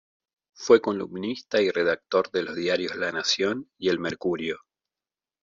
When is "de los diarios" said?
2.31-2.95